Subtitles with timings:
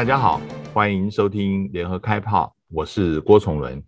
[0.00, 0.40] 大家好，
[0.72, 3.82] 欢迎收听联合开炮，我是郭崇伦。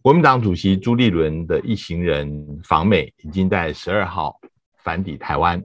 [0.00, 4.40] 国民党主席朱立伦的一行人访美，已经在十二号
[4.82, 5.62] 返抵台湾。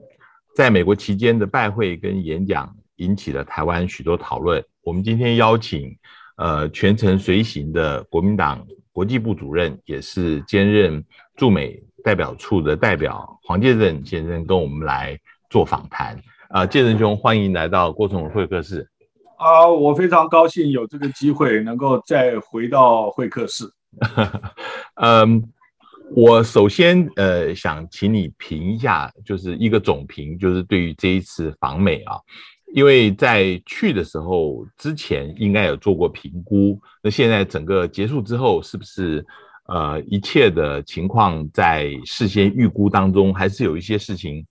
[0.54, 4.62] 在美国期间的拜会跟演讲，引起了台湾许多讨论。
[4.82, 5.96] 我们今天邀请，
[6.36, 8.62] 呃，全程随行的国民党
[8.92, 11.02] 国际部主任，也是兼任
[11.34, 16.14] 驻美代表处的代表黄介正先生，跟我们来做访谈。
[16.50, 18.86] 啊、呃，介正兄，欢迎来到郭崇伦会客室。
[19.38, 23.64] 啊，我非常高兴有这个机会能够再回到会客室。
[25.00, 25.42] 嗯，
[26.10, 32.16] 我首先呃想请你评一下，就是一个总评，就是对于这一次访美啊，
[32.74, 39.24] 因为在去的时候之前应该有做过评估，那现在整个结束之后，是不是
[39.68, 44.44] 呃一切的情况在事先预估当中，还是有一些事情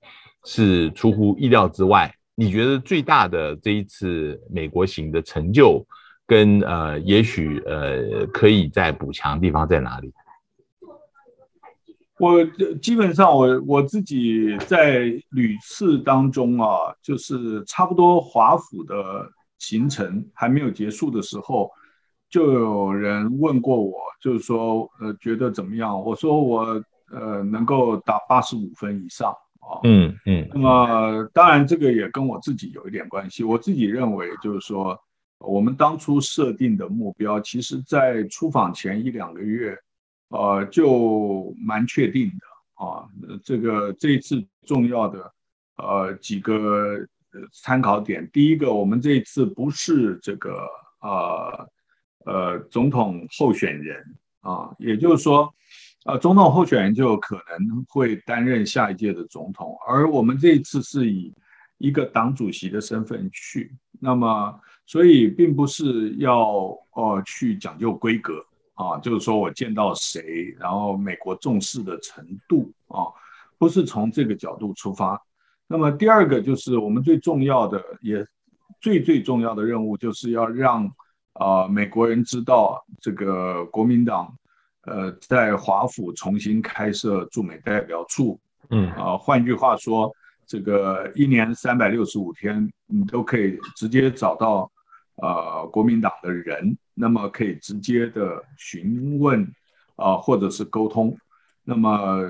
[0.45, 2.13] 是出乎意料之外？
[2.39, 5.83] 你觉得最大的这一次美国行的成就，
[6.27, 10.13] 跟呃，也许呃，可以再补强的地方在哪里？
[12.19, 12.45] 我
[12.79, 21.71] 基本上我我自己在屡次当中啊，就是差不多华府的行程还没有结束的时候，
[22.29, 25.99] 就有人问过我，就是说呃，觉得怎么样？
[25.99, 29.35] 我说我呃，能够打八十五分以上。
[29.83, 33.43] 嗯嗯，那么当然这个也跟我自己有一点关系。
[33.43, 34.97] 我自己认为就是说，
[35.39, 39.77] 我们当初设定的目标，其实在出访前一两个月，
[40.29, 43.05] 呃，就蛮确定的啊。
[43.43, 45.31] 这个这一次重要的
[45.77, 46.97] 呃几个
[47.51, 50.67] 参考点，第一个，我们这一次不是这个
[51.01, 51.69] 呃
[52.25, 54.03] 呃总统候选人
[54.41, 55.53] 啊，也就是说。
[56.07, 61.33] 呃，总统候选人就可能会担任下一届的总统，而我们这一次是以
[61.79, 68.41] 一个党主席的身份去，那么所以并不是要呃去讲究规格
[68.75, 73.11] 啊，就是说我见到谁，然后美国重视的程度啊，
[73.57, 75.21] 不是从这个角度出发。
[75.67, 78.25] 那么第二个就是我们最重要的，也
[78.79, 80.85] 最最重要的任务，就是要让
[81.33, 84.33] 啊、呃、美国人知道这个国民党。
[84.87, 88.39] 呃，在华府重新开设驻美代表处，
[88.69, 90.09] 嗯啊，换句话说，
[90.45, 94.71] 这个一年三百六十五天，你都可以直接找到
[95.17, 99.43] 呃国民党的人，那么可以直接的询问
[99.97, 101.17] 啊、呃，或者是沟通，
[101.65, 102.23] 那么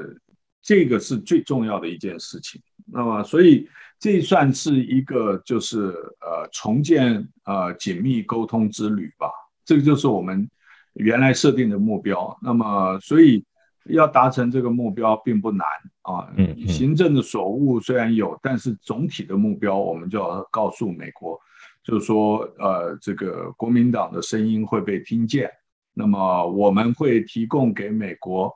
[0.63, 2.59] 这个是最重要的一件事情。
[2.88, 3.69] 那么，所以
[4.00, 9.29] 这算是一个就是呃重建呃紧密沟通之旅吧。
[9.63, 10.50] 这个就是我们。
[10.97, 13.43] 原来设定的目标，那么所以
[13.85, 15.65] 要达成这个目标并不难
[16.01, 16.27] 啊。
[16.35, 21.39] 嗯，行政的所务虽然有，但是总体的目标我们就要告诉美国，
[21.83, 25.49] 就是说，呃，这个国民党的声音会被听见。
[25.93, 28.53] 那么我们会提供给美国，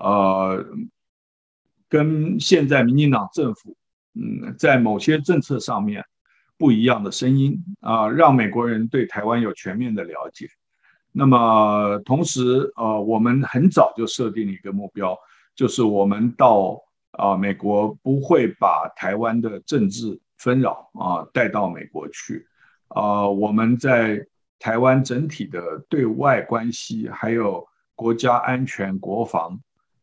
[0.00, 0.64] 呃，
[1.88, 3.76] 跟现在民进党政府，
[4.14, 6.04] 嗯，在某些政策上面
[6.58, 10.48] 不一样的声音啊，让美国人对台湾有全面的了解。
[11.18, 15.18] 那么同时，呃，我们很早就设定了一个目标，
[15.54, 16.78] 就是我们到
[17.12, 22.46] 啊、呃、美国不会把台湾的政治纷扰啊、带到美国去，
[22.88, 24.26] 啊、呃，我们在
[24.58, 29.58] 台湾整体的对外关系，还有国家安全、国防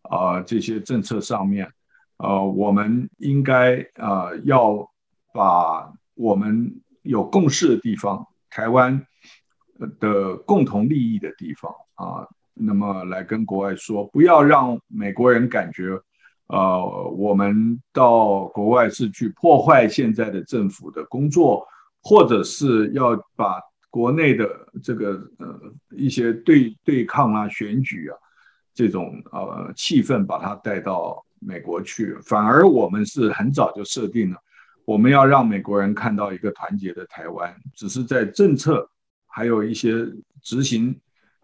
[0.09, 1.72] 啊、这些政策上面，
[2.18, 4.90] 呃，我们应该啊、呃、要
[5.31, 9.06] 把我们有共识的地方，台湾。
[10.00, 16.00] 的共同利益的地方啊，那么来跟国外说，不要让美国人感觉，
[16.47, 21.66] 呃，我们到国外是去破坏现在的政府的工作，
[22.01, 24.47] 或者是要把国内的
[24.83, 25.59] 这个呃
[25.91, 28.16] 一些对对抗啊、选举啊
[28.73, 34.38] 这种呃气氛把它带到美国去，反而我们是很早就设定了，
[34.86, 38.88] 我们要让美国人看到一个团结的台湾，只是在政策。
[39.35, 39.91] 还有一些
[40.44, 40.95] 执行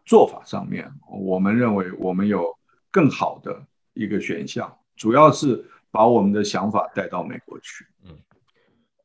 [0.05, 2.45] 做法上面，我们认为我们有
[2.91, 3.65] 更好的
[3.95, 7.83] 一个选项，主要是把我们的想法带到美国去。
[8.05, 8.15] 嗯，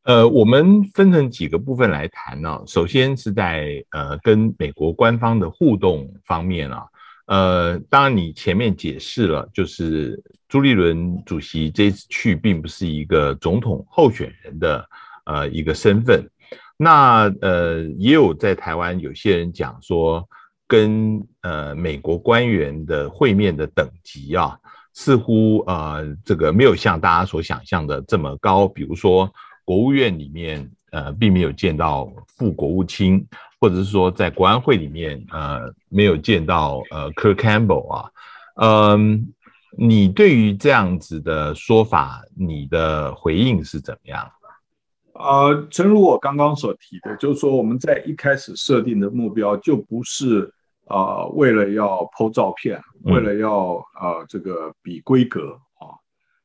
[0.02, 6.86] 呃，我们分成几个部分来谈呢、首先是在呃跟美国官方的互动方面啊，
[7.24, 14.86] 呃，当然你前面解释了，就是朱立伦主席这次去并不是一个总统候选人的
[15.24, 16.22] 呃一个身份。
[16.76, 20.28] 那呃，也有在台湾有些人讲说，
[20.66, 24.58] 跟呃美国官员的会面的等级啊，
[24.92, 28.66] 似乎呃这个没有像大家所想象的这么高。
[28.66, 29.32] 比如说，
[29.64, 33.24] 国务院里面呃，并没有见到副国务卿，
[33.60, 38.10] 或者是说在国安会里面呃没有见到呃 Kurt Campbell 啊，
[38.56, 39.32] 嗯，
[39.78, 44.28] 你对于这样子的说法，你的回应是怎么样？
[45.14, 50.52] 呃，诚如我刚刚所提的，就是说我们在一开始设定的目标就不是
[50.86, 55.94] 呃为了要 po 照片，为了要呃这个比规格啊。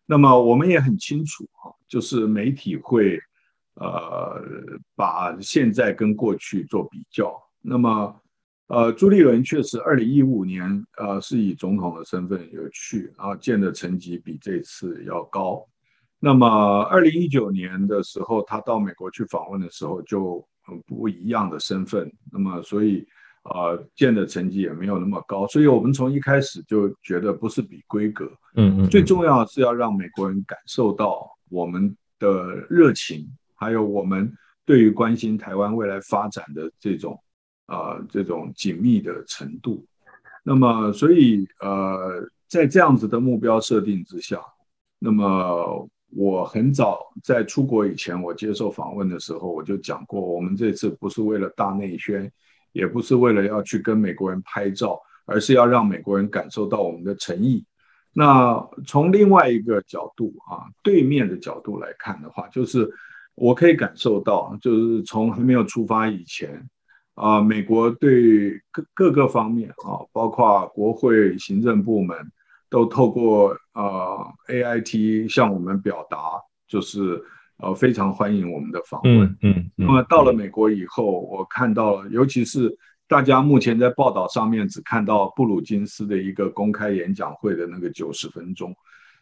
[0.05, 3.19] 那么我们也很清楚啊，就是媒体会
[3.73, 4.39] 呃
[4.95, 7.35] 把现在跟过去做比较。
[7.61, 8.15] 那么
[8.67, 15.65] 呃朱立伦确实二零一五年呃是以总统的身份有去，然后见的成绩比这次要高。
[16.21, 22.11] 那么，二零一九年的时候，他到美国去访问的时候，就很不一样的身份。
[22.29, 23.07] 那么，所以，
[23.43, 25.47] 呃，见的成绩也没有那么高。
[25.47, 33.25] 所以我们从一开始就觉得不是比规格，嗯嗯，最重要是要让美国人感受到我们的热情，
[33.55, 34.29] 还有我们
[34.65, 37.17] 对于关心台湾未来发展的这种，
[37.67, 39.85] 呃，这种紧密的程度。
[40.43, 44.41] 那么，所以，呃，在这样子的目标设定之下，
[44.99, 45.89] 那么。
[46.11, 52.31] 我很早在出国以前，我接受访问的时候，我就讲过，我们这次不是为了大内宣，
[52.71, 57.63] 也不是为了要去跟美国人拍照，而是要让美国人感受到我们的诚意。
[58.11, 62.89] 那从另外一个角度啊，对面的角度来看的话，就是
[63.35, 66.67] 我可以感受到，就是从还没有出发以前
[67.13, 72.17] 啊，美国对各各个方面啊，包括国会行政部门。
[72.69, 76.17] 都透过呃 AIT 向我们表达，
[76.67, 77.19] 就是
[77.57, 79.23] 呃非常欢迎我们的访问。
[79.41, 82.77] 嗯，嗯，那么到了美国以后，我看到了，尤其是
[83.07, 88.75] 大家目前在报道上面只看到布鲁金斯的一个公开演讲会的那个九十分钟，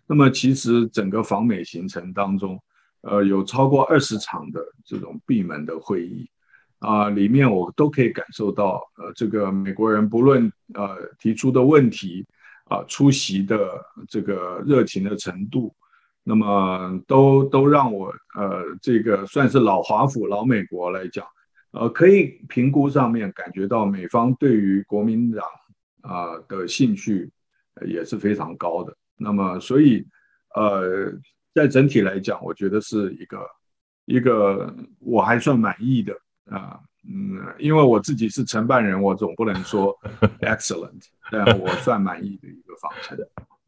[0.06, 2.62] 那么其实整个访美行程当中，
[3.02, 6.30] 呃，有超过二十场的这种闭门的会议
[6.80, 12.26] 啊，呃，里面我都可以感受到，呃，这个美国人不论呃提出的问题。
[12.70, 15.74] 啊，出席的这个热情的程度，
[16.24, 21.26] 那么都都让我呃，这个算是老华府、老美国来讲，
[21.72, 25.46] 呃，可以评估上面感觉到美方对于国民党
[26.02, 27.32] 啊的兴趣
[27.86, 28.96] 也是非常高的。
[29.16, 30.06] 那么，所以
[30.56, 31.12] 呃，
[31.54, 33.40] 在整体来讲，我觉得是一个
[34.06, 36.14] 一个我还算满意的
[36.52, 36.80] 啊。
[37.10, 39.98] 嗯，因为我自己是承办人，我总不能说
[40.42, 41.02] excellent，
[41.32, 43.18] 但我算满意的一个访谈。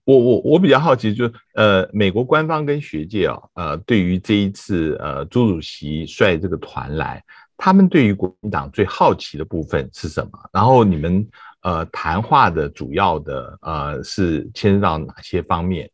[0.04, 7.24] 我我我比较好奇，就是呃，美国官方跟学界啊、哦，呃，对于这一次呃朱主席率这个团来，
[7.56, 10.32] 他们对于国民党最好奇的部分是什么？
[10.52, 11.26] 然后你们
[11.62, 15.90] 呃谈话的主要的呃是牵涉到哪些方面？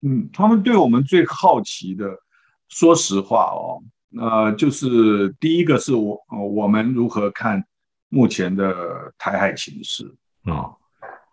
[0.00, 2.04] 嗯，他们对我们最好奇的，
[2.68, 3.80] 说实话哦。
[4.18, 7.64] 呃，就是第一个是我，我们如何看
[8.08, 10.04] 目前的台海形势
[10.44, 10.70] 啊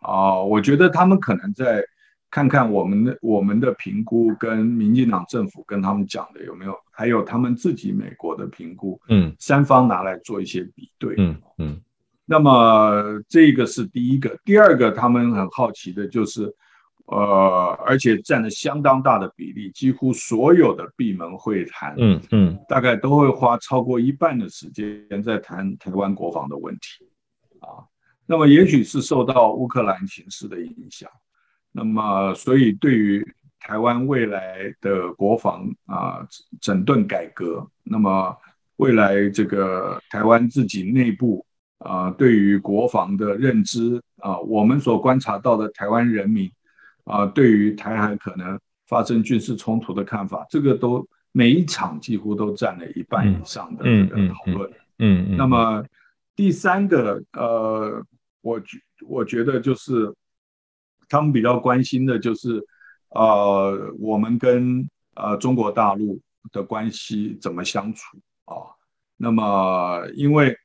[0.02, 0.42] 啊？
[0.42, 1.84] 我觉得他们可能在
[2.32, 11.82] 看看我们的我们的评估跟民进党政府跟他们讲的有没有，还有他们自己美国的评估，嗯，三方拿来做一些比对，嗯嗯。
[12.26, 16.56] 那么这个是第一个，第二个他们很好奇的就是。
[17.12, 27.10] 呃，而且占了相当大的比例，几乎所有的闭门会谈，嗯嗯，大概都会花超过一半的时间在谈台湾国防的问题，
[27.62, 27.82] 啊，
[28.28, 31.10] 那么也许是受到乌克兰形势的影响，
[31.72, 33.26] 那么所以对于
[33.60, 36.24] 台湾未来的国防啊
[36.62, 38.38] 整顿改革，那么
[38.76, 41.44] 未来这个台湾自己内部
[41.80, 46.48] 啊对于国防的认知啊，我们所观察到的台湾人民。
[47.10, 54.70] 啊，对于台海可能发生军事冲突的看法，这个都每一场几乎都占了一半以上的这个讨论。
[55.00, 55.38] 嗯嗯，嗯。
[55.38, 55.84] 那么
[56.36, 58.06] 第三个，呃，
[58.42, 60.14] 我觉我觉得就是
[61.08, 62.64] 他们比较关心的就是，
[63.10, 68.54] 呃，我们跟呃中国大陆的关系怎么相处啊？
[69.18, 70.56] 那么因为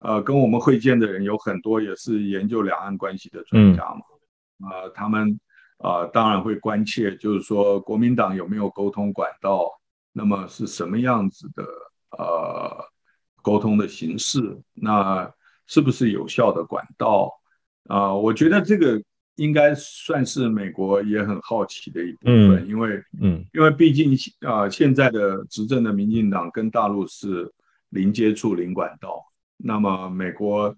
[0.00, 4.02] 呃跟我们会见的人有很多也是研究两岸关系的专家嘛，
[4.68, 5.38] 呃，他们。
[5.84, 9.70] 啊、呃，当然会关切，就是说国民党有没有沟通管道，
[10.14, 11.62] 那么是什么样子的
[12.16, 12.84] 呃
[13.42, 15.30] 沟通的形式，那
[15.66, 17.30] 是不是有效的管道
[17.88, 18.18] 啊、呃？
[18.18, 18.98] 我觉得这个
[19.34, 27.52] 应该算是美国也很好奇的一部分，嗯、因为嗯，因为毕竟啊、呃，现在的执政的民进党跟大陆是
[27.90, 29.22] 零接触、零管道，
[29.58, 30.74] 那么美国。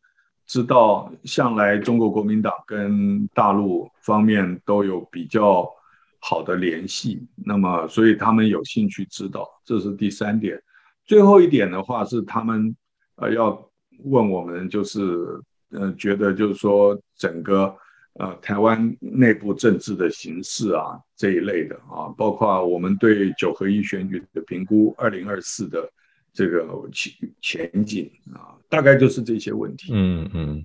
[0.47, 5.69] 知道向来中国国民党跟大陆方面都有比较
[6.21, 10.61] 好的联系，那么所以他们有兴趣知道，这是第三点。
[11.05, 12.75] 最后一点的话是他们
[13.17, 13.71] 呃要
[14.05, 15.01] 问我们，就是
[15.71, 17.75] 呃觉得就是说整个
[18.15, 25.89] 呃台湾内部政治的形势啊这一类的啊，包括我们对九合一选举的评估，二零二四的
[26.37, 29.91] 这个前前景啊，大概就是这些问题。
[29.95, 30.65] 嗯嗯。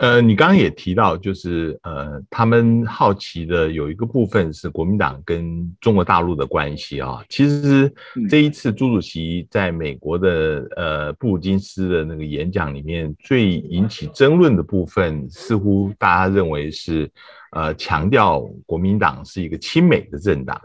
[0.00, 7.22] 呃，你刚刚也提到，就是呃，他们好奇的有一个部分是国民党跟中国大陆的关系啊。
[7.28, 7.88] 其实
[8.28, 17.08] 这一次朱主席在美国的呃布鲁金斯的那个演讲里面，最引起争论的部分，似乎大家认为是
[17.52, 20.60] 呃强调国民党是一个亲美的政党。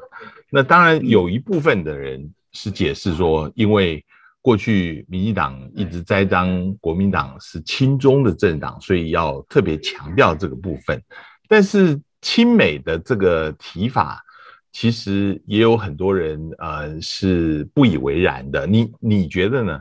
[0.50, 4.03] 那当然有一部分的人是解释说，因为
[4.41, 11.01] 过去民进党一直栽赃国民党是亲中的政党，所以要特别强调这个部分。
[11.48, 14.24] 但是亲美的这个提法，
[14.72, 18.65] 其实也有很多人呃是不以为然的。
[18.65, 19.79] 你你觉得呢？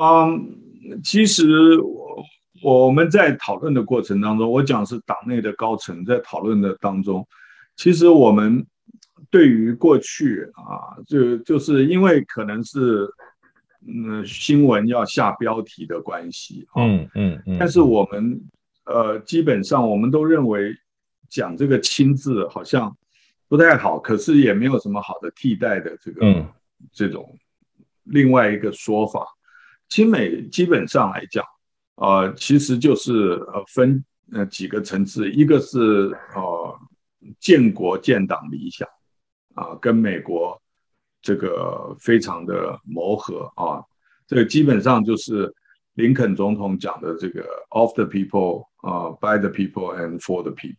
[0.00, 2.22] 嗯，其实我
[2.62, 7.26] 我们在讨论的过程当中，我讲是党内的高层在讨论的当中，
[7.76, 8.66] 其实我们。
[9.30, 13.06] 对于过去啊，就就是因为可能是
[13.86, 18.40] 嗯新闻要下标题的关系，嗯嗯嗯，但是我们
[18.84, 20.74] 呃基本上我们都认为
[21.28, 22.96] 讲这个“亲”字好像
[23.48, 26.48] 不太好，可是也没有什么好的替代的这个、嗯、
[26.92, 27.38] 这种
[28.04, 29.26] 另外一个说法。
[29.90, 31.44] 亲美基本上来讲，
[31.96, 33.12] 呃，其实就是
[33.52, 35.78] 呃分呃几个层次，一个是
[36.34, 36.78] 呃
[37.38, 38.88] 建国建党理想。
[39.58, 40.60] 啊，跟美国
[41.20, 43.82] 这个非常的磨合啊，
[44.24, 45.52] 这个基本上就是
[45.94, 50.76] 林肯总统讲的这个 “of the people” 啊，“by the people and for the people”。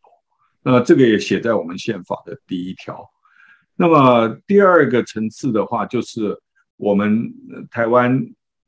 [0.62, 3.06] 那这个也写在我们宪法的第一条。
[3.76, 6.42] 那么第二个层次的话，就是
[6.78, 7.34] 我们
[7.70, 8.26] 台湾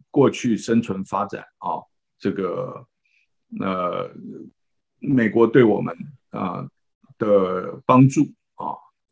[0.09, 1.79] 过去生存发展啊，
[2.19, 2.85] 这个
[3.61, 4.11] 呃，
[4.99, 5.95] 美国对我们
[6.31, 6.67] 啊
[7.17, 8.25] 的帮助。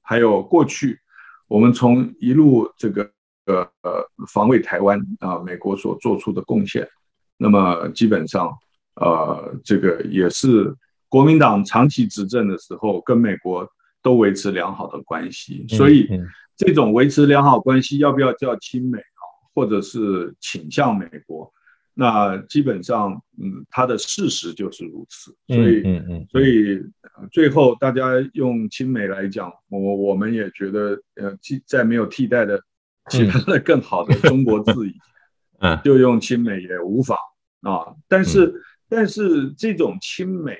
[0.09, 0.99] 还有过去，
[1.47, 3.03] 我们从一路这个
[3.45, 6.89] 呃呃防卫台湾啊，美国所做出的贡献，
[7.37, 8.49] 那么基本上
[8.95, 10.75] 呃这个也是
[11.09, 13.69] 国民党长期执政的时候跟美国
[14.01, 16.09] 都维持良好的关系，所以
[16.57, 19.21] 这种维持良好关系要不要叫亲美啊，
[19.53, 21.53] 或者是倾向美国？
[21.99, 26.81] 那基本上，嗯，它的事实就是如此，所以，嗯嗯，所以
[27.29, 32.63] 最后大家用亲美来讲，我我们也觉得，呃，在没有替代的
[33.09, 35.01] 其他的更好的中国字以前，
[35.59, 37.17] 嗯， 就用亲美也无妨
[37.63, 37.93] 啊。
[38.07, 38.53] 但是，
[38.87, 40.57] 但是这种亲美，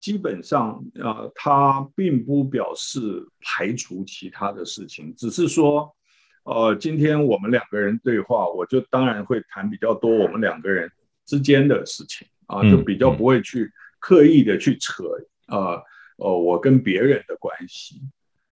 [0.00, 5.94] 基本上啊，它并不表示排除其他的事情，只是说。
[6.44, 10.90] 呃，今天我们两个人对话，我就当然会谈比较多我们两个人
[11.24, 13.70] 之间的事情啊，就比较不会去
[14.00, 15.04] 刻意的去扯
[15.46, 15.80] 呃
[16.16, 18.02] 呃我跟别人的关系。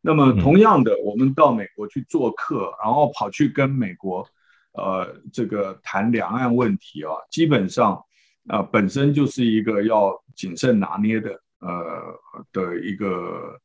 [0.00, 4.28] 那么同样的，我们到美国去做客，然后跑去跟美国
[4.73, 7.95] 呃这个谈两岸问题啊，基本上
[8.49, 12.21] 啊、呃、本身就是一个要谨慎拿捏的呃
[12.52, 13.61] 的一个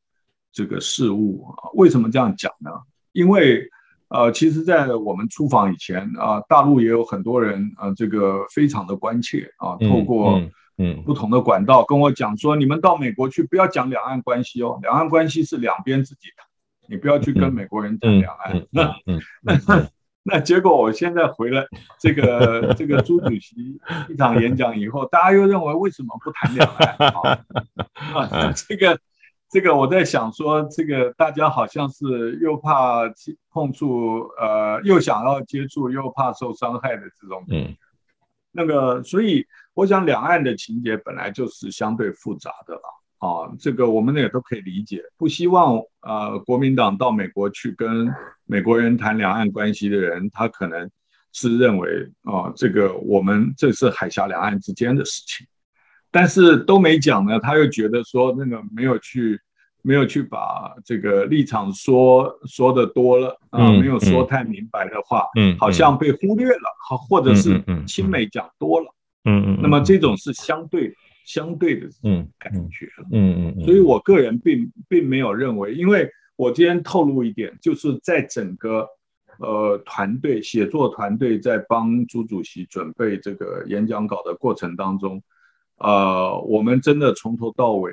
[0.52, 1.70] 这个事物啊。
[1.74, 2.70] 为什么这样讲呢？
[3.12, 3.68] 因为
[4.12, 10.38] 呃，其实，在我们出访以前啊，大陆也有很多人啊，这个非常的关切啊，透过
[10.76, 16.46] 嗯不同的管道跟我讲说，你们到美国去不要讲两岸关系哦，两岸关系是两边自己谈，
[16.88, 18.66] 你不要去跟美国人谈两岸。
[18.70, 18.94] 那
[19.40, 19.58] 那
[20.24, 21.64] 那结果我现在回来，
[21.98, 26.96] 这个这个朱主席一场演讲以后，大家又认为为什么不谈两岸
[28.28, 28.52] 啊？
[28.68, 28.98] 这个。
[29.52, 33.02] 这个我在想说，这个大家好像是又怕
[33.50, 37.44] 碰触，呃，又想要接触，又怕受伤害的这种。
[37.50, 37.76] 嗯。
[38.50, 42.80] 那个，所以我想，两岸的情节本来就是相对复杂的了
[43.18, 43.52] 啊。
[43.58, 45.02] 这个我们也都可以理解。
[45.18, 48.10] 不希望呃国民党到美国去跟
[48.46, 50.90] 美国人谈两岸关系的人，他可能
[51.30, 55.46] 是认为啊，这个我们这是海峡两岸之间的事情。
[56.12, 59.40] 但是都没讲呢，他又觉得说那个没有去，
[59.80, 78.86] 没有去把这个立场说说的多了啊，没有说太明白的话，嗯，好像被忽略了，好，或者是亲美讲多了，嗯嗯，那么这种是相对相对的嗯感觉，嗯嗯，所以我个人并并没有认为，因为我今天透露一点，就是在整个
[79.38, 85.22] 呃团队写作团队在帮朱主席准备这个演讲稿的过程当中。
[85.82, 87.92] 呃，我们真的从头到尾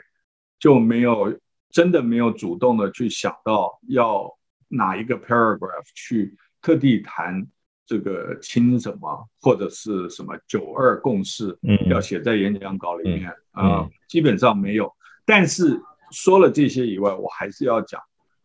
[0.59, 1.39] 就没有
[1.71, 4.31] 真的没有主动的去想到要
[4.67, 7.47] 哪一个 paragraph 去特地谈
[7.87, 14.93] 这个亲什么或者是什么九二共识，嗯，要写在演讲稿里面啊、基本上没有。
[15.25, 15.81] 但是
[16.11, 17.99] 说了这些以外，我还是要讲，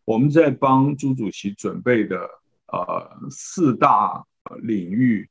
[0.07, 2.17] 我们在帮朱主席准备的
[2.69, 4.25] 呃四大
[4.63, 5.29] 领域，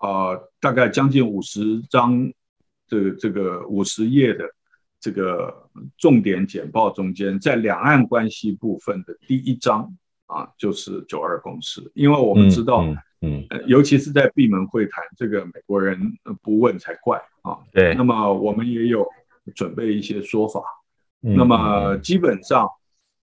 [0.00, 2.30] 呃，大概将近五十张，
[2.86, 4.44] 这个这个五十页的
[5.00, 9.96] 这个重点简报中间，在两岸关系部分的第一章。
[10.26, 12.82] 啊，就是九二共识，因为我们知道，
[13.20, 16.00] 嗯，尤其是在闭门会谈，这个美国人
[16.42, 17.58] 不问才怪啊。
[17.70, 19.06] 对，那么我们也有
[19.54, 20.62] 准备一些说法。
[21.22, 22.66] 嗯、那么基本上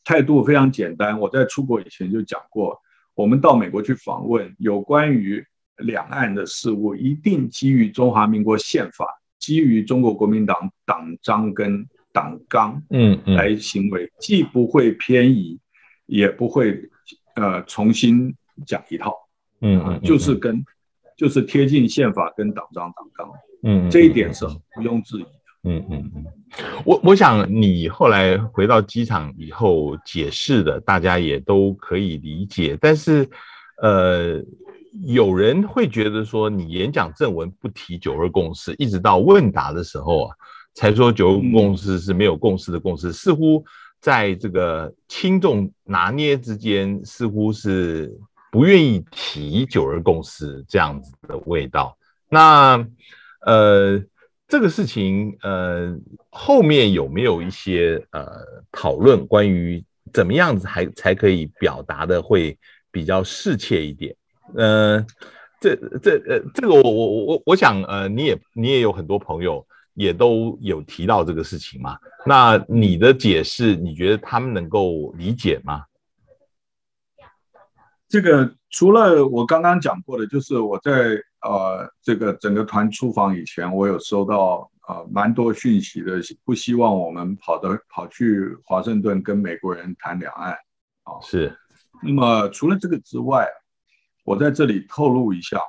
[0.03, 1.19] 态度非常简单。
[1.19, 2.79] 我在出国以前就讲过，
[3.15, 5.43] 我们到美国去访问，有关于
[5.77, 9.07] 两岸的事务，一定基于中华民国宪法，
[9.41, 15.59] 基于中国国民党党章跟党纲，嗯，来行为，既不会偏移。
[16.07, 16.77] 也不会，
[17.35, 19.15] 呃，重新讲一套，
[19.61, 20.61] 嗯，嗯，就是跟，
[21.15, 23.31] 就是贴近宪法跟党章党纲，
[23.63, 25.29] 嗯，这一点是毋庸置疑的，
[25.63, 26.25] 嗯嗯嗯。
[26.83, 33.29] 我我想你后来回到机场以后解释的，大家也都可以理解，但是，
[33.81, 34.43] 呃，
[35.03, 40.35] 有人会觉得说你演讲正文不提九二共识，一直到问答的时候啊，
[40.73, 43.63] 才说九二共识是没有共识的共识，嗯、似乎。
[44.01, 48.11] 在这个轻重拿捏之间，似乎是
[48.51, 51.95] 不愿意提九二共识这样子的味道。
[52.27, 52.83] 那
[53.45, 54.03] 呃，
[54.47, 55.95] 这个事情呃，
[56.31, 58.27] 后面有没有一些呃
[58.71, 62.57] 讨论，关于怎么样子还才可以表达的会
[62.91, 64.15] 比较适切一点？
[64.55, 65.05] 呃，
[65.59, 69.65] 这这呃，这个我我我我想呃，你也你也有很多朋友。
[69.93, 71.97] 也都有提到这个事情嘛？
[72.25, 75.83] 那你的解释，你觉得他们能够理解吗？
[78.07, 90.53] 这个除了我刚刚讲过的，就是我在呃这个整个团出访以前，我有收到呃蛮多讯息的，不希望我们跑的跑去华盛顿跟美国人谈两岸
[91.03, 91.19] 啊。
[91.21, 91.53] 是。
[92.01, 93.45] 那么除了这个之外，
[94.23, 95.59] 我在这里透露一下，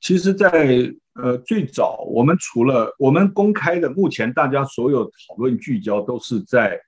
[0.00, 6.80] 其实，在呃，最早我们除了我们公开的，目前大家所有讨论聚焦都是在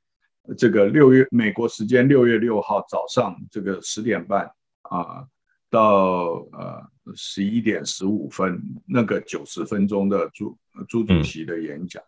[0.56, 4.50] 这个六月美国时间六月六号早上这个十点半
[4.82, 5.26] 啊
[5.68, 6.82] 到呃
[7.14, 10.56] 十一点十五分那个九十分钟的朱
[10.88, 12.02] 朱主席的演讲。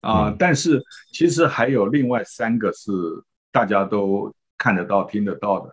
[0.00, 2.90] 啊，但是其实还有另外三个是
[3.50, 5.70] 大家都看得到听得到的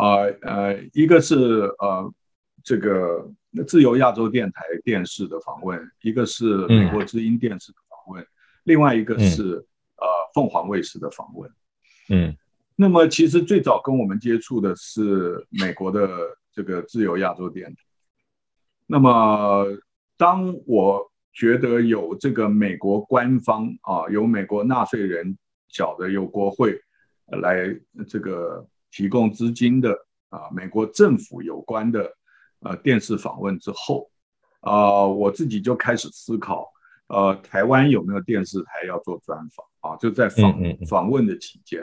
[0.00, 1.36] 啊呃，一个是
[1.78, 2.12] 呃
[2.64, 3.30] 这个。
[3.66, 8.26] 自由亚洲电台电视的访问，一个是美国之音电视的访问，嗯、
[8.62, 11.50] 另外一个是、嗯、呃凤凰卫视的访问。
[12.10, 12.36] 嗯，
[12.76, 16.08] 那么其实最早跟我们接触的是美国的
[16.52, 17.76] 这个自由亚洲电台。
[18.86, 19.66] 那么
[20.16, 25.36] 当我觉得有这个美国官方啊，有美国纳税人
[25.68, 26.80] 缴的，有国会
[27.26, 29.92] 来这个提供资金的
[30.28, 32.12] 啊，美国政府有关的。
[32.62, 34.10] 呃，电视访问之后，
[34.60, 36.70] 啊、呃，我自己就开始思考，
[37.06, 39.96] 呃，台湾有没有电视台要做专访啊？
[39.96, 40.54] 就在访
[40.86, 41.80] 访问的期间，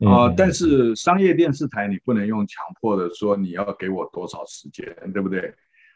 [0.00, 5.54] 啊、呃，但是商业电视台你不能用强迫的说你要给我多少时间，对不对？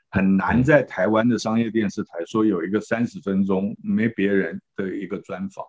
[0.09, 5.63] 很难在台湾的商业电视台说有一个三十分钟没别人的一个专访，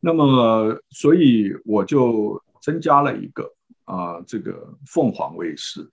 [0.00, 3.48] 那么所以我就增加了一个
[3.88, 5.90] 啊、呃，这个凤凰卫视。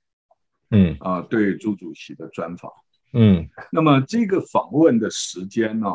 [0.71, 2.71] 嗯啊，对朱主席的专访，
[3.13, 5.87] 嗯，那么这个访问的时间呢，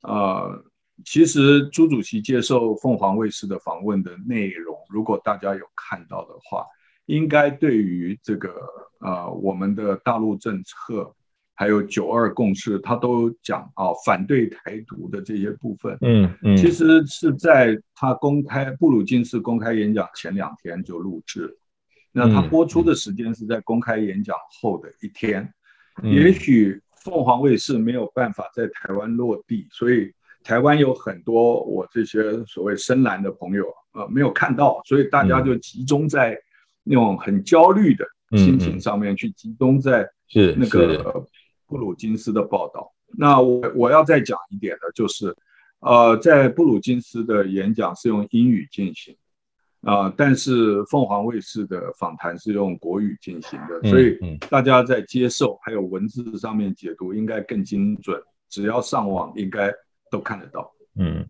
[0.00, 0.64] 呃，
[1.04, 6.64] 其实朱主席接受凤凰卫视的访问的内容，如果大家有看到的话，
[7.04, 8.66] 应该对于这个
[9.00, 11.14] 呃我们的大陆政策，
[11.60, 21.54] 还有九二共识，他都讲啊，反对台独的这些部分，嗯嗯，其实是在他公开布鲁金斯公开演讲前两天就录制。
[22.12, 25.52] 那他播出的时间是在公开演讲后的一天，
[26.02, 30.10] 嗯、也许凤凰卫视没有办法在台湾落地，所以
[30.42, 36.38] 台湾有很多我这些所谓深蓝的朋友呃没有看到，所以大家就集中在
[36.84, 38.06] 那种很焦虑的
[38.38, 40.08] 心情上面去集中在
[40.56, 41.22] 那个
[41.70, 42.92] 布鲁金斯的报道。
[43.16, 45.34] 那我我要再讲一点的就是，
[45.78, 49.16] 呃，在布鲁金斯的演讲是用英语进行。
[49.82, 54.18] 啊、呃，但是凤凰卫视的访谈是用国语进行的，所以
[54.50, 59.72] 大家在接受还有文字上面解读应该更精准，只要上网应该
[60.10, 60.70] 都看得到。
[60.96, 61.24] 嗯，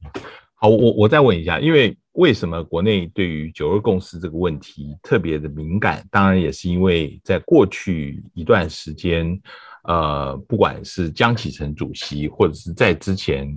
[0.55, 6.07] 好，我我再问一下，因为为什么国内对于九二共识这个问题特别的敏感？
[6.11, 9.41] 当然也是因为在过去一段时间，
[9.85, 13.49] 呃，不管是江启臣主席，或者是在之前，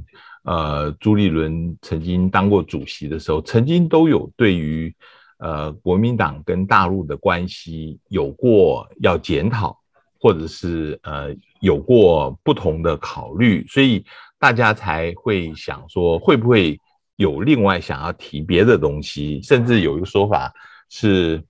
[0.44, 4.96] 呃，朱立伦曾经当过主席的时候，曾经都有对于
[5.40, 9.78] 呃国民党跟大陆的关系有过要检讨。
[10.26, 14.06] 或者是呃有过不同的考虑，所以
[14.40, 16.80] 大家才会想说，会不会
[17.16, 19.42] 有另外想要提别的东西？
[19.42, 20.54] 甚至有一个说法
[20.90, 21.44] 是，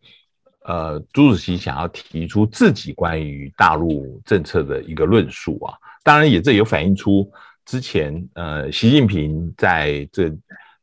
[0.65, 5.73] 呃，朱主席想要提出自己关于大陆政策的一个论述啊。
[6.03, 7.31] 当然，也这有反映出
[7.65, 10.31] 之前呃习近平在这。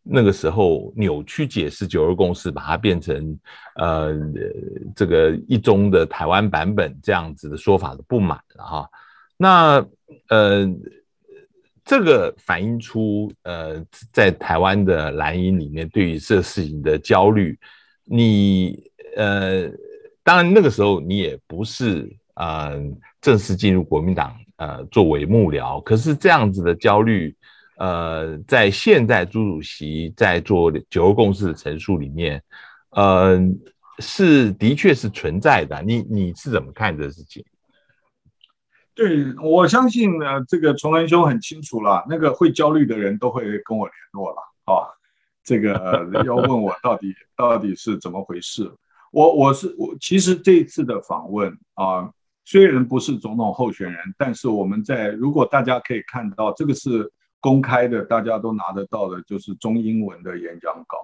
[0.03, 3.39] 那个时候扭曲解释九二共识，把它变成
[3.77, 4.15] 呃
[4.97, 8.89] 这个一中的台湾版本这样子的说法的不满了哈。
[9.37, 9.87] 那
[10.31, 10.67] 呃
[11.91, 17.59] 这个反映出呃在台湾的蓝营里面对于这事情的焦虑。
[18.05, 18.81] 你
[19.17, 19.69] 呃
[20.23, 22.81] 当然那个时候你也不是呃
[23.21, 27.35] 正式进入国民党呃作为幕僚，可是这样子的焦虑。
[27.79, 32.41] 呃，在现在朱主席在做九二共识的陈述里面，
[32.91, 33.41] 呃，
[34.01, 35.83] 是的确是存在的。
[35.83, 37.43] 你你是怎么看这个事情？
[39.01, 44.37] 对，我相信呢，这个崇文兄很清楚了，那个会焦虑的人都会跟我联络了
[44.67, 44.93] 啊。
[45.43, 48.71] 这个 要问我到底到底是怎么回事？
[49.11, 52.11] 我我是我，其实这一次的访问啊，
[52.45, 57.11] 虽然不是总统候选人，但是我们在如果大家可以看到这个是。
[57.43, 60.99] 公开的，大家都拿得到的，就是中英文的演讲稿。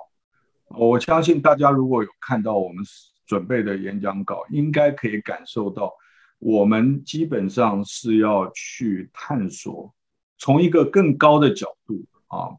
[0.79, 2.85] 我相信大家如果有看到我们
[3.25, 5.91] 准备的演讲稿，应该可以感受到，
[6.39, 9.95] 我们基本上是要去探索，
[10.39, 12.57] 从一个更高的角度啊，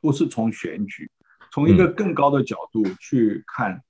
[0.00, 1.10] 不是从选举，
[1.52, 3.82] 从一个更高的角度去看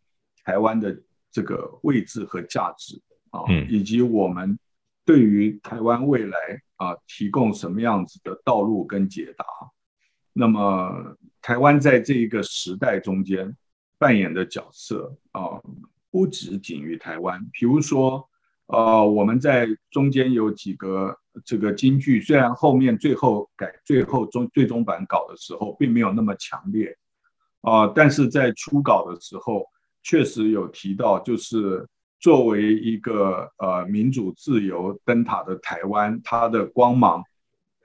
[0.44, 0.96] 台湾的
[1.31, 4.59] 这个位置和价值啊，以及我们
[5.05, 6.37] 对于台湾未来。
[6.79, 9.46] 啊，提供什么样子的道路跟解答？
[10.35, 13.57] 那么，台湾在这一个时代中间
[13.96, 15.59] 扮演的角色啊，
[16.11, 17.42] 不止仅于台湾。
[17.51, 18.29] 比如说，
[18.66, 26.96] 呃，我们在中间有几个这个金句，虽然后面最后改最后中最终版稿的时候并没有那么强烈
[27.62, 29.66] 啊，但是在初稿的时候
[30.02, 31.87] 确实有提到，就是。
[32.18, 37.20] 作为一个呃民主自由灯塔的台湾，它的光芒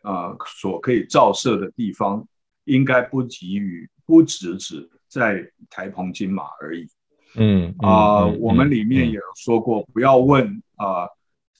[0.01, 2.25] 啊、呃、所可以照射的地方，
[2.63, 6.87] 应该不给予不只只在台澎金马而已。
[7.35, 11.09] 嗯啊，我们里面也有说过，不要问啊、呃、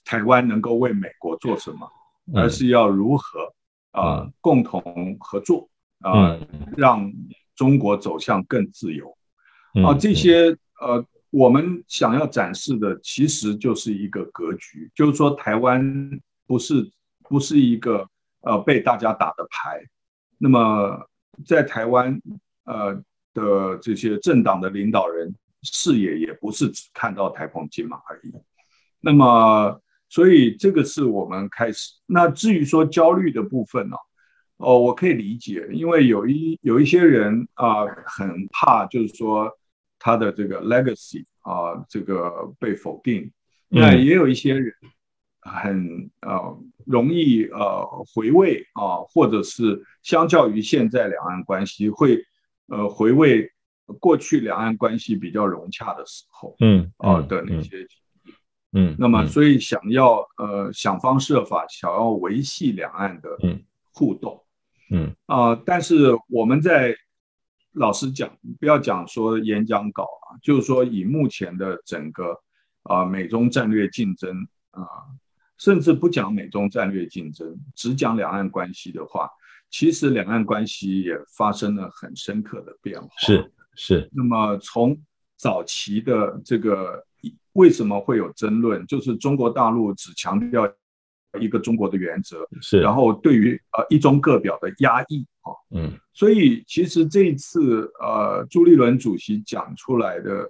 [0.04, 1.88] 台湾能够为美国做什么，
[2.34, 3.54] 而是要如何
[3.92, 5.68] 啊、呃、共同合作
[6.00, 6.40] 啊、呃，
[6.76, 7.12] 让
[7.54, 9.16] 中国走向更自由。
[9.84, 11.04] 啊，这些呃。
[11.32, 15.80] 我们想要展示的其实就是一个格局，就是说台湾
[16.46, 18.06] 不是不是一个
[18.42, 19.82] 呃被大家打的牌。
[20.36, 21.08] 那么
[21.46, 22.20] 在台湾
[22.64, 22.94] 呃
[23.32, 28.34] 的这些政党的领导人视野也不是只看到台澎金马而已。
[29.02, 31.92] 那么所以这个是我们开始。
[32.06, 34.00] 那至于说焦虑的部分呢、啊？
[34.56, 39.50] 哦，我可以理解，因为有一有一些人啊、呃、很怕，就是说。
[40.04, 43.30] 他的这个 legacy 啊，这个被否定，
[43.68, 44.74] 那也有一些人
[45.42, 52.20] 很呃容易呃回味啊，或者是相较于现在两岸关系会
[52.66, 53.48] 呃回味
[54.00, 57.86] 过去两岸关系比较融洽的时候，嗯啊的那些
[58.72, 63.28] 嗯，那么所以想要呃想方设法想要维系两岸的
[63.92, 64.42] 互动，
[64.90, 66.94] 嗯啊，但是我们在。
[67.76, 68.30] 老实讲，
[68.60, 72.38] 不要讲说演讲稿啊，就是说以目前的整个
[72.82, 74.84] 啊美中战略竞争啊，
[75.56, 79.26] 甚至不讲美中战略竞争，只讲两岸关系的话，
[79.70, 83.08] 其实两岸关系也发生了很深刻的变化。
[83.16, 84.06] 是是。
[84.12, 84.94] 那么从
[85.38, 87.02] 早期的这个
[87.54, 90.70] 为什么会有争论，就是中国大陆只强调
[91.40, 95.26] 一个中国的原则，是，然后对于呃一中各表的压抑。
[95.42, 100.48] 啊，嗯，所以其实这一次，呃，朱立伦主席讲出来的，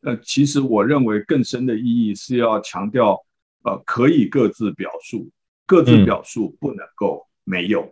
[0.00, 3.16] 呃，其实我认为更深的意义是要强调，
[3.62, 5.30] 呃，可以各自表述，
[5.64, 7.82] 各自表述不能够没有。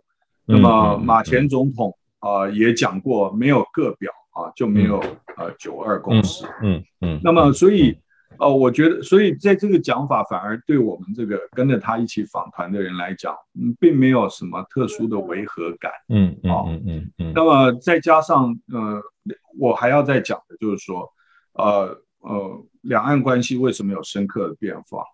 [0.49, 4.99] 嗯、那么马前总统啊、呃、也讲过，没有各表啊就没有
[5.37, 6.45] 呃九二共识。
[6.65, 6.85] 嗯嗯。
[7.01, 7.97] 嗯嗯那么所以
[8.39, 15.91] 哦，我觉得，所以在这个讲法反而对我们这个跟着他一起访团的人来讲，嗯，并没有什么特殊的违和感。
[16.09, 17.33] 嗯嗯嗯嗯嗯。
[17.35, 19.03] 那么再加上呃，
[19.59, 21.13] 我还要再讲的就是说，
[21.53, 25.05] 呃呃，两岸关系为什么有深刻的变化？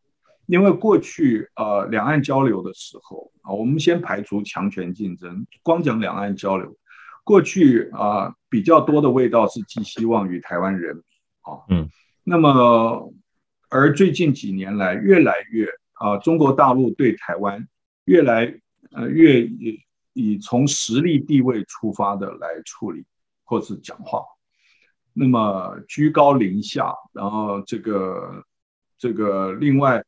[0.47, 6.77] 因为过去呃两岸交流的时候啊，我们先排除强权竞争，光讲两岸交流，
[7.25, 11.03] 过去啊比较多的味道是寄希望于台湾人民
[11.41, 11.59] 啊。
[11.71, 11.89] 嗯。
[12.29, 13.15] 那么，
[13.69, 17.65] 而最近几年来，越来越啊，中国大陆对台湾
[18.07, 18.53] 越来
[18.91, 19.81] 呃越以
[20.13, 23.05] 以从实力地位出发的来处理
[23.45, 24.25] 或是讲话，
[25.13, 28.45] 那么居高临下，然后这个
[28.99, 30.05] 这个另外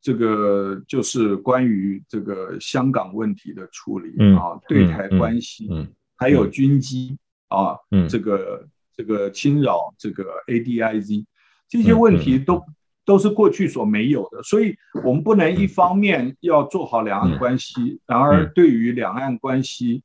[0.00, 11.26] 这个就是关于这个香港问题的处理啊，嗯、对台关系，嗯嗯、还有军机啊，嗯、这个这个侵扰这个 ADIZ。
[11.68, 12.62] 这些问题都
[13.04, 20.02] 都是过去所没有的，所以我们不能一方面要做好两岸关系，然而对于两岸关系，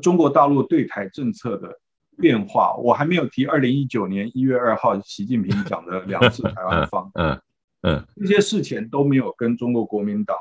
[0.00, 1.78] 中国大陆对台政策的
[2.16, 7.40] 变化，我还没有提二零一九年一月二号习近平讲的两次台湾方案，
[7.82, 10.36] 嗯嗯，这些事情都没有跟中国国民党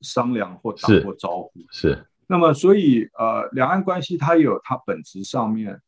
[0.00, 2.06] 商量或打过招呼，是。
[2.26, 5.80] 那么，所以呃，两岸关系它有它本质上面。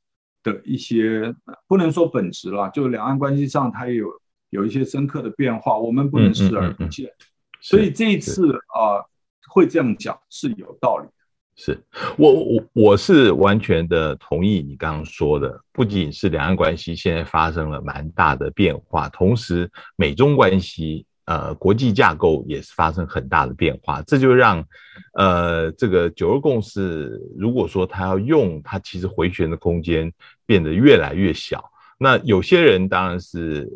[0.42, 1.34] 的一些
[1.66, 4.06] 不能说本质啦，就两岸关系上，它也有
[4.50, 7.06] 有一些深刻的变化，我们不能视而不见。
[7.06, 7.26] 嗯嗯嗯嗯、
[7.60, 9.06] 所以这一次啊、呃，
[9.48, 11.12] 会这样讲是有道理的。
[11.56, 11.82] 是
[12.16, 21.04] 我我我是完全的同意你刚刚说的，不仅是两岸关系现在发生了蛮大的变化，同时美中关系。
[21.28, 24.64] 呃，国际架构也是发生很大的变化，这就让
[25.12, 30.10] 呃这个九二共识，如果说他要用，他其实回旋的空间
[30.46, 31.62] 变得越来越小。
[31.98, 33.68] 那有些人当然是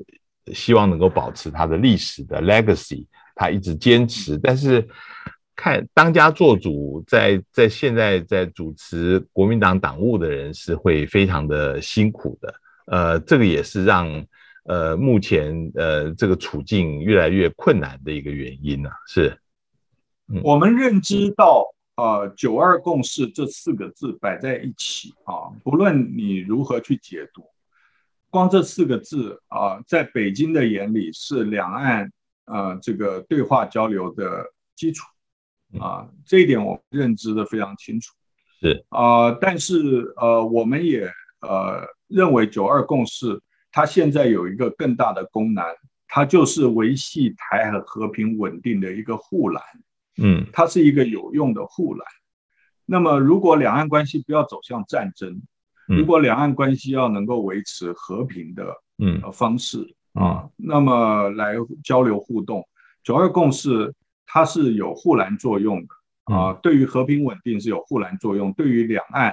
[0.54, 4.38] 希望能够保持他的历史的 legacy，他一直坚持。
[4.38, 4.88] 但是
[5.54, 12.54] 看当家做主在，在在现在在主持国民党党务的人是会非常的辛苦的。
[12.86, 14.24] 呃，这个也是让。
[14.64, 19.37] 呃，目前呃，这个处境越来越困难的一个原因呢、啊，是，
[20.29, 27.42] 嗯、我们认知到，呃，九二共识这四个字摆在一起啊，不论你如何去解读，
[28.31, 32.12] 光这四个字啊，在北京的眼里是两岸
[32.44, 34.46] 呃这个对话交流的
[34.77, 35.05] 基础
[35.81, 38.14] 啊，这一点我们认知的非常清楚，
[38.61, 43.40] 是啊，但是呃，我们也呃认为九二共识。
[43.72, 45.64] 它现在有一个更大的功能，
[46.06, 49.64] 它就是维系台海和平稳定的一个护栏。
[50.18, 52.06] 嗯，它是一个有用的护栏。
[52.85, 55.40] 那么，如果两岸关系不要走向战争，
[55.87, 62.68] 如果两岸关系要能够维持和平的嗯方式啊，那么来交流互动，
[63.02, 63.94] 九二共识
[64.26, 66.52] 它是有护栏作用的啊。
[66.62, 69.32] 对于和平稳定是有护栏作用，对于两岸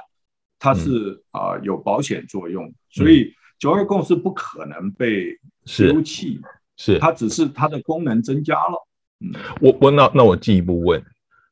[0.57, 3.33] 它是啊有保险作用，所以。
[3.59, 6.39] 九二共识不可能被丢弃，
[6.77, 8.87] 是它只是它的功能增加了。
[9.19, 11.03] 嗯，我我那那我进一步问，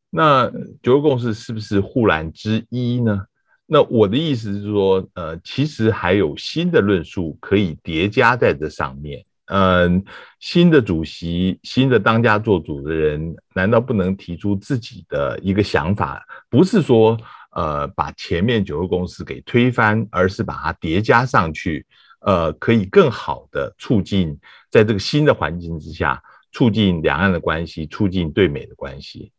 [0.10, 0.50] 那
[0.82, 3.26] 九二共识是不是护栏之一呢？
[3.66, 9.26] 那我的意思是说，呃，其实还有新的论述可以叠加在这上面。
[9.48, 10.04] 嗯、呃，
[10.40, 16.26] 新的主席、新的当家做主的人，难道不能提出自己的一个想法？
[16.50, 17.18] 不是说。
[17.58, 21.84] 呃，把前面九个公司给推翻，而是把它叠加上去，
[22.20, 24.38] 呃，可以更好的促进
[24.70, 29.32] 在这个新的环境之下，促进两岸的关系，促进对美的关系。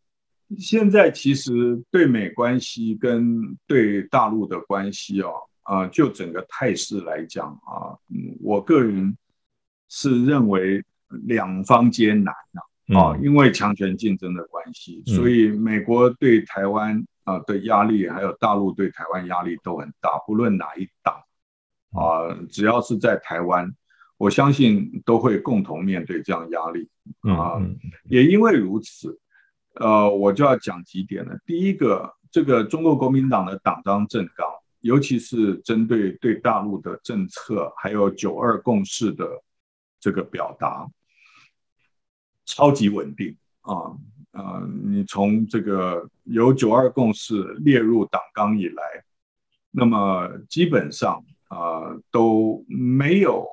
[0.58, 5.30] 现在其实对美关系跟对大陆的关系啊，
[5.62, 9.16] 啊、呃，就整个态势来讲啊，嗯，我个人
[9.88, 12.34] 是认为两方皆难
[12.94, 17.00] 啊，啊，因为强权竞争的关系，嗯、所以美国对台湾。
[17.28, 21.14] 啊，的压力，还有大陆对台湾压力都很大，不论哪一党，
[21.92, 23.70] 啊，只要是在台湾，
[24.16, 26.88] 我相信都会共同面对这样压力
[27.30, 27.60] 啊。
[28.04, 29.20] 也因为如此，
[29.74, 31.38] 呃，我就要讲几点了。
[31.44, 34.48] 第一个，这个中国国民党的党章政纲，
[34.80, 39.28] 尤其是针对对大陆的政策，还有九二共识的
[40.00, 40.88] 这个表达，
[42.46, 43.92] 超级稳定啊。
[44.38, 48.82] 呃，你从这个由九二共识列入党纲以来，
[49.72, 53.44] 那么基本上啊、呃、都没有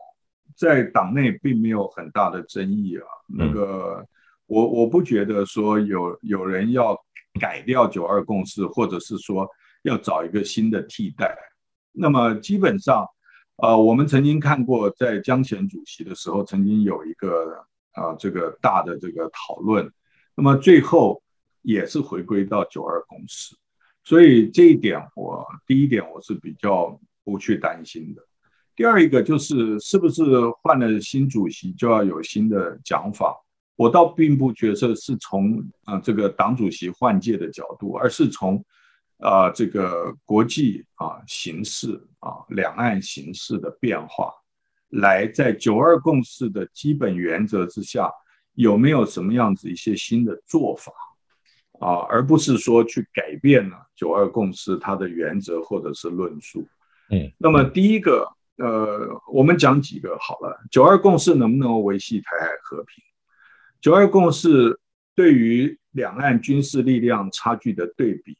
[0.55, 3.07] 在党内并没有很大的争议啊。
[3.27, 4.05] 那个
[4.45, 6.95] 我我不觉得说有有人要
[7.39, 9.49] 改掉九二共识，或者是说
[9.81, 11.35] 要找一个新的替代。
[11.91, 13.03] 那么基本上
[13.57, 19.89] 呃，我们曾经看过，在江前主席的时候，曾经有一个啊、呃，这个大的这个讨论，
[20.35, 21.23] 那么最后
[21.61, 23.55] 也是回归到九二共识，
[24.03, 28.21] 所以这一点我第一点我是比较不去担心的。
[28.75, 30.23] 第二一个就是是不是
[30.61, 33.35] 换了新主席就要有新的讲法？
[33.75, 38.63] 我倒并不觉得是从啊、这个党主席换届的角度，而是从。
[39.19, 44.29] 啊、这个国际啊形势啊，两岸形势的变化，
[44.89, 48.11] 来在九二共识的基本原则之下，
[48.55, 50.91] 有没有什么样子一些新的做法
[51.79, 52.07] 啊？
[52.09, 56.67] 而不是说去改变了九二共识它的原则或者是论述。
[57.09, 60.59] 嗯，那么第一个，呃，我们讲几个好了。
[60.71, 63.03] 九二共识能不能维系台海和平？
[63.79, 64.79] 九二共识
[65.13, 68.37] 对于两岸军事力量差距的对比。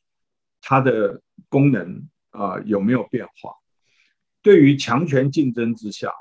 [0.67, 3.53] 它的功能啊、呃、有没有变化？
[4.41, 6.11] 对于强权竞争之下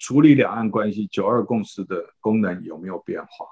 [0.00, 3.46] 处理两岸关系，九二共识的功能有没有变化？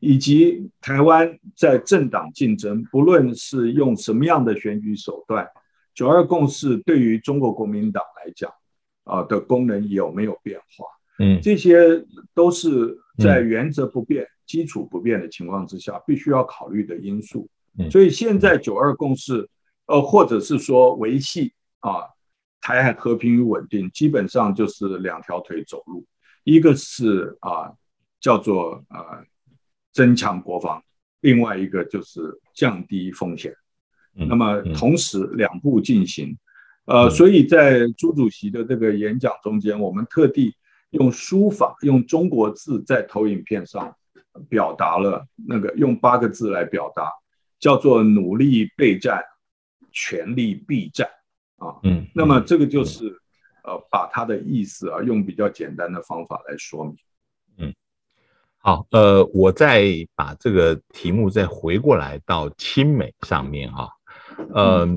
[0.00, 5.48] 以及台湾在政党竞争，不论是用什么样的选举手段，
[5.94, 8.50] 九二共识对于中国国民党来讲
[9.04, 10.86] 啊、呃、的功能有没有变化？
[11.20, 17.48] 嗯，这些都是在原则不变、嗯、基础不变的情况之下，必须要考虑的因素。
[17.78, 19.48] 嗯，所以现在九二共识。
[19.86, 22.06] 呃，或者是说维系啊，
[22.62, 26.06] 台海和平与稳定，基本上就是两条腿走路，
[26.44, 27.70] 一个是啊
[28.20, 29.22] 叫做呃
[29.92, 30.82] 增强国防，
[31.20, 33.54] 另外一个就是降低风险。
[34.14, 36.34] 那么同时两步进行，
[36.86, 40.54] 呃，所以在朱主席的这个演讲中间，我们特地
[40.90, 43.94] 用书法，用中国字在投影片上
[44.48, 47.10] 表达了那个用八个字来表达，
[47.58, 49.22] 叫做努力备战。
[49.94, 51.06] 全力避战
[51.62, 53.04] 啊，嗯，那么这个就是，
[53.62, 56.96] 呃，把他的意思啊，用比较简单的方法来说明，
[57.58, 57.72] 嗯，
[58.58, 59.84] 好，呃，我再
[60.16, 63.92] 把这个题目再回过来到亲美上面哈，
[64.52, 64.88] 呃，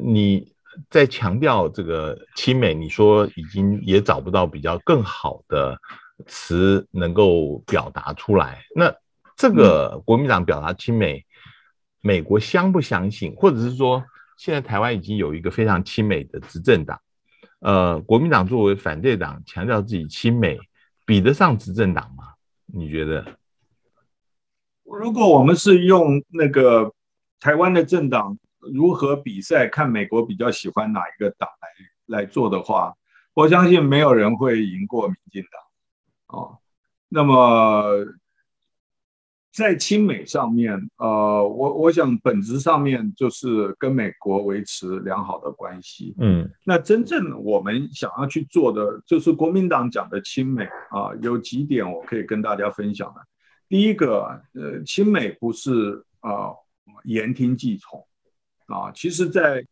[0.00, 0.52] 你
[0.88, 5.76] 在强调这个亲美，你说已经也找不到比较更好的
[6.28, 8.94] 词能够表达出来，那
[9.36, 11.26] 这个国民党表达亲美，
[12.00, 14.04] 美国相不相信，或者是说？
[14.38, 17.00] 现在台湾已经有一个非常亲美的执政党，
[17.58, 20.56] 呃，国民党作为反对党，强调自己亲美，
[21.04, 22.34] 比得上执政党吗？
[22.66, 23.36] 你觉得？
[24.84, 26.94] 如果我们是用那个
[27.40, 31.48] 台湾的政党如何比赛，看美国比较喜欢哪一个党
[32.06, 32.94] 来来做的话，
[33.34, 36.38] 我相信没有人会赢过民进党。
[36.38, 36.58] 哦，
[37.08, 38.06] 那么。
[39.50, 46.14] 在亲美上面，呃，我我想本质上面就是跟美国维持良好的关系。
[46.18, 53.20] 嗯，那真正我们想要去做的，就是国民党讲的亲美啊，有几点我可以跟大家分享的。
[53.68, 56.52] 第一个，呃，亲美不是啊
[57.04, 58.06] 言听计从
[58.66, 59.66] 啊，其实，在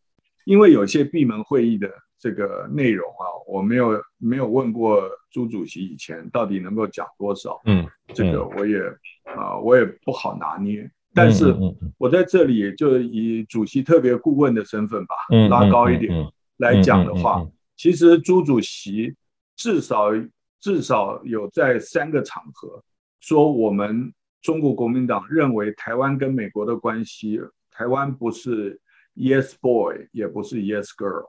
[0.45, 1.89] 因为有些闭门会议的。
[2.19, 8.79] 这个内容啊，我没有没有问过朱主席以前到底能够讲多少，嗯，这个我也
[9.23, 10.89] 啊、呃、我也不好拿捏。
[11.13, 11.55] 但是
[11.97, 15.15] 我在这里就以主席特别顾问的身份吧，
[15.49, 16.13] 拉高一点
[16.57, 17.43] 来讲的话，
[17.75, 19.15] 其实朱主席
[19.55, 20.11] 至少
[20.59, 22.83] 至少有在三个场合
[23.19, 27.39] 说，我们中国国民党认为台湾跟美国的关系，
[27.71, 28.79] 台湾不是
[29.15, 31.25] Yes boy，也不是 Yes girl。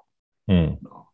[0.49, 1.05] 嗯啊，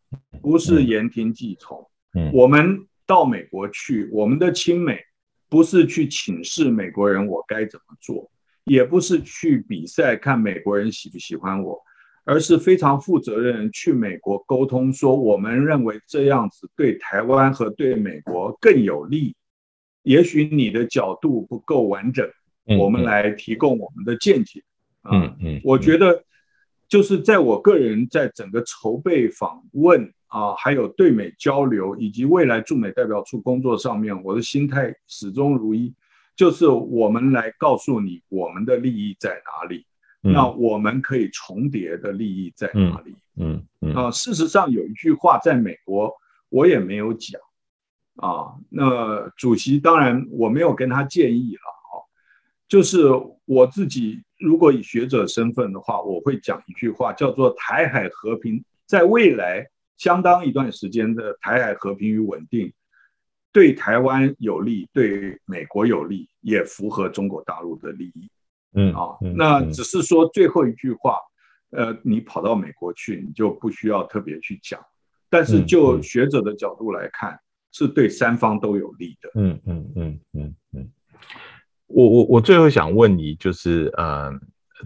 [0.40, 1.87] 不是言听计从。
[2.14, 5.01] 嗯，我们到美国去，我们的亲美
[5.49, 8.31] 不是去请示美国人我该怎么做，
[8.62, 11.83] 也不是去比赛看美国人喜不喜欢我，
[12.25, 19.35] 而是非常负责任去美国沟通，说我们认为这样子对台湾和对美国更有利。
[20.05, 22.31] 也许你的角度不够完整，
[22.79, 24.62] 我们来提供我们的见解。
[25.11, 26.25] 嗯嗯，我觉得。
[26.94, 35.92] 就是在我个人在整个筹备访问啊，还有对美交流以及未来驻美代表处工作上面，我的心态始终如一，
[36.37, 39.85] 就是我们来告诉你我们的利益在哪里，
[40.22, 43.16] 嗯、那我们可以重叠的利益在哪里？
[43.38, 46.14] 嗯嗯，嗯啊，事实上有一句话在美国
[46.49, 47.40] 我也没有讲
[48.18, 51.74] 啊，那主席当然我没有跟他建议了啊，
[52.68, 53.08] 就是
[53.44, 54.22] 我自己。
[54.40, 62.70] 如果以学者身份的话，我会讲一句话，叫做“台海和平在未来相当一段时间的台海和平与稳定，
[63.52, 68.28] 对台湾有利，对美国有利，也符合中国大陆的利益。”
[68.76, 71.16] 嗯啊，那只是说最后一句话，
[71.70, 74.78] 呃，你跑到美国去，你就不需要特别去讲。
[75.30, 77.40] 但是就学者的角度来看，嗯、
[77.72, 79.30] 是对三方都有利的。
[79.36, 80.90] 嗯嗯嗯嗯嗯。
[81.87, 84.32] 我我我最后想问你，就是呃，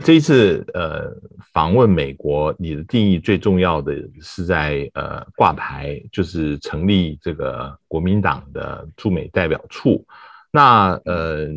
[0.05, 1.11] 这一次呃
[1.53, 10.05] 访问美国，你的定义最重要的是在呃挂牌，就是成立这个国民党的驻美代表处。
[10.51, 11.49] 那呃，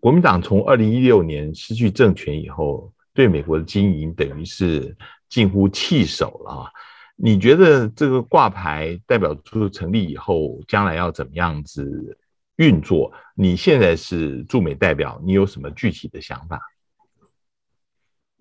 [0.00, 4.96] 国民党从二零一六年失去政权以后，对美国的经营等于是
[5.28, 6.70] 近乎弃守了。
[7.16, 12.16] 你觉得这个挂牌代表处成立以后，将来要怎么样子？
[12.58, 16.60] 运作，你现在是驻美代表，你有什么具体的想法？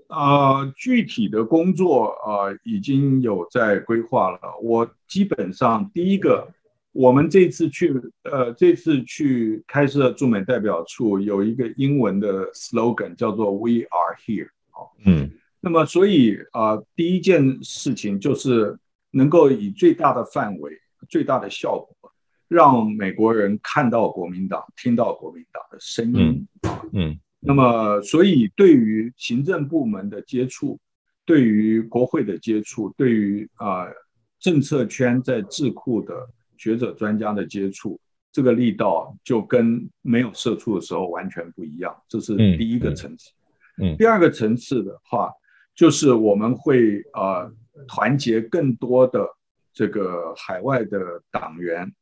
[0.08, 4.40] 呃，具体的工作呃已经有在规划了。
[4.64, 6.48] 我基本上第一个，
[6.94, 7.94] 我们这次去
[8.24, 14.50] 呃这次去开设驻美代表处有一个英文的 slogan 叫做 “We are here”。
[15.06, 18.80] 嗯，那么所以啊、呃，第一件事情就是
[19.12, 20.72] 能够以最大的范围、
[21.08, 21.96] 最大的效果。
[22.48, 26.48] 让美国人看到国民党，听到国民党的声音。
[26.64, 30.80] 嗯，嗯，那么，所以对于行政部门的接触，
[31.26, 33.94] 对于国会的接触，对于啊、呃、
[34.40, 36.28] 政策圈在智库的
[36.58, 38.00] 学者专家的接触，
[38.32, 41.94] 这个力道就跟没有社畜的时候完全不一样。
[42.08, 43.30] 这是第一个层次。
[43.80, 45.32] 嗯，嗯，第二个层次的话，
[45.76, 47.54] 就是我们会啊、呃、
[47.90, 49.28] 团结更多的
[49.74, 51.94] 这个海外的党员。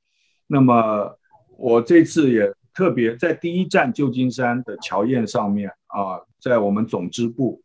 [0.48, 1.18] 那么
[1.58, 7.62] 我这次也特别在第一站旧金山的侨宴上面啊，在我们总支部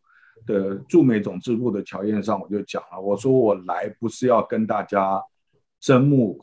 [0.47, 5.21] 的驻美总支部的侨宴上，我就讲了，我说我来不是要跟大家
[5.81, 6.43] 争募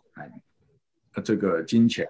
[1.23, 2.07] 这个金钱，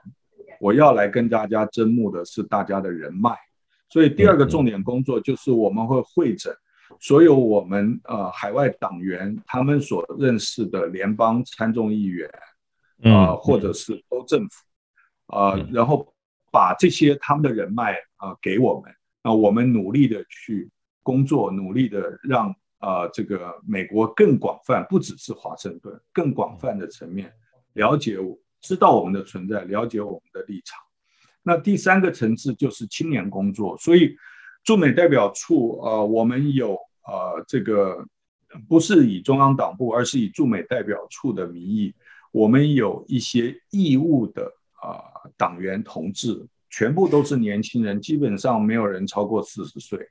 [0.59, 3.37] 我要来跟大家争募的是大家的人脉。
[3.89, 6.53] 所以第二个重点工作就是我们会会诊
[6.99, 12.29] 所有我们呃海外党员他们所认识的联邦参众议员。
[13.03, 14.65] 啊、呃，或者是州政府，
[15.27, 16.13] 啊、呃，然后
[16.51, 18.91] 把这些他们的人脉啊、呃、给我们，
[19.23, 20.69] 那我们努力的去
[21.03, 27.31] 工作，努力的让啊、呃、这个美国更广泛，不只是华盛顿，更广泛的层面
[27.73, 30.79] 了解我，知道我们的存在，了解我们的立场。
[31.43, 34.17] 那第三个层次就是青年工作，所以
[34.63, 36.73] 驻美代表处啊、呃，我们有
[37.03, 38.03] 啊、呃、这个
[38.67, 41.93] 不是以中央党部，而是以驻美代表处的名义。
[42.37, 45.01] 我们有一些义务的啊
[45.35, 50.07] 党员同志，全部都是年轻人，基本上没有人超过四十岁。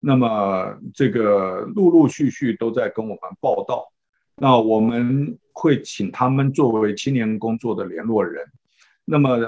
[0.00, 3.92] 那么这个陆陆续续都在跟我们报道，
[4.34, 8.44] 那我们会请他们作为青年工作的联络人。
[9.04, 9.38] 那么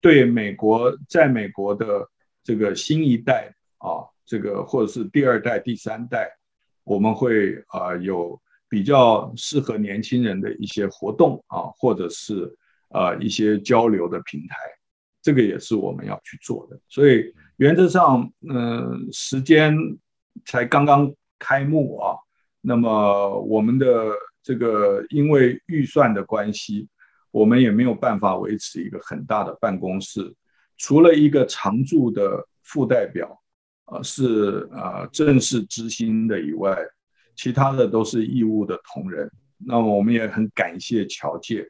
[0.00, 2.08] 对美国，在美国的
[2.44, 6.30] 这个新一代啊，这个或者是第二代、第三代，
[6.84, 8.40] 我们会啊有。
[8.68, 12.52] 比较适合年轻人的一些活动啊，或者是
[12.88, 14.56] 呃一些交流的平台，
[15.22, 16.76] 这个也是我们要去做的。
[16.88, 19.76] 所以原则上，嗯、时间
[20.44, 22.16] 才刚刚开幕啊，
[22.60, 24.12] 那么我们的
[24.42, 26.88] 这个因为预算的关系，
[27.30, 30.34] 我们也没有办法维持一个很大的办公室，
[30.76, 33.40] 除了一个常驻的副代表，
[33.84, 36.76] 呃，是呃正式执行的以外。
[37.36, 41.64] 其他的都是义务的同仁，那么我们也很感谢侨界，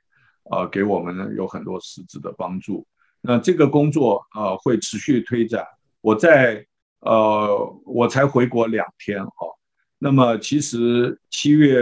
[0.51, 2.87] 呃，给我们有很多实质的帮助。
[3.21, 5.67] 那这个工作呃会持续推展。
[6.01, 6.64] 我在
[7.01, 9.53] 呃我才回国两天哦，
[9.99, 11.81] 那么其实七月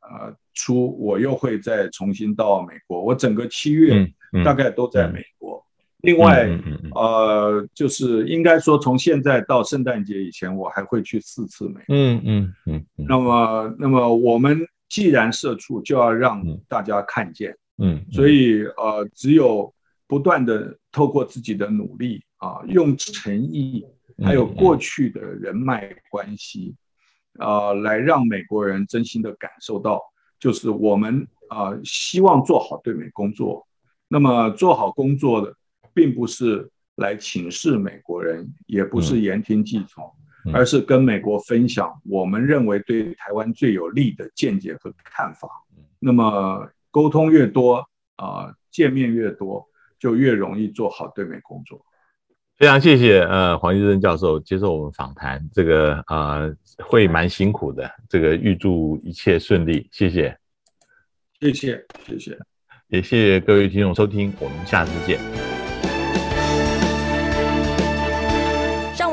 [0.00, 4.12] 呃初我又会再重新到美国，我整个七月
[4.44, 5.24] 大概都在美
[6.02, 6.48] 另外，
[6.94, 11.84] 呃，就是应该说，从现在到圣诞节以前，我还会去四次美国。
[11.88, 12.86] 嗯嗯嗯。
[12.96, 17.54] 那么，那么我们既然社畜，就要让大家看见。
[17.78, 18.02] 嗯。
[18.10, 19.72] 所以，呃，只有
[20.06, 23.84] 不断的透过自己的努力啊，用诚意，
[24.24, 26.74] 还有过去的人脉关系，
[27.38, 30.00] 啊，来让美国人真心的感受到，
[30.38, 33.66] 就是我们啊，希望做好对美工作。
[34.08, 35.54] 那么，做好工作的。
[35.92, 40.04] 并不是来请示美国人，也不是言听计从，
[40.52, 45.48] 而是跟美国分享我们认为对台湾最有利的见解和看法。
[45.98, 47.86] 那么沟通越多
[48.16, 49.66] 啊，见面越多，
[49.98, 51.84] 就越容易做好对美工作。
[52.56, 60.36] 非常谢谢呃黄医生教授接受我们访谈，这个呃会蛮辛苦的，这个预祝一切顺利，谢谢，
[61.40, 62.38] 谢谢谢谢，
[62.88, 65.59] 也谢谢各位听众收听，我们下次见。